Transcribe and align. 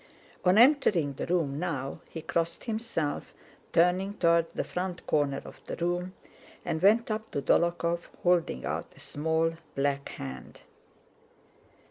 On 0.43 0.57
entering 0.57 1.13
the 1.13 1.27
room 1.27 1.59
now 1.59 2.01
he 2.09 2.23
crossed 2.23 2.63
himself, 2.63 3.35
turning 3.71 4.15
toward 4.15 4.49
the 4.49 4.63
front 4.63 5.05
corner 5.05 5.43
of 5.45 5.63
the 5.65 5.75
room, 5.75 6.15
and 6.65 6.81
went 6.81 7.11
up 7.11 7.29
to 7.29 7.39
Dólokhov, 7.43 8.07
holding 8.23 8.65
out 8.65 8.91
a 8.95 8.99
small, 8.99 9.53
black 9.75 10.09
hand. 10.09 10.61